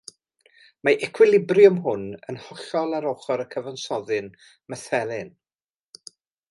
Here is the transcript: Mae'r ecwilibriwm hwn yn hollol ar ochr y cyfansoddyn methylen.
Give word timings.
Mae'r 0.87 1.03
ecwilibriwm 1.07 1.77
hwn 1.87 2.07
yn 2.33 2.41
hollol 2.47 2.97
ar 3.01 3.07
ochr 3.13 3.45
y 3.45 3.49
cyfansoddyn 3.55 4.35
methylen. 4.75 5.35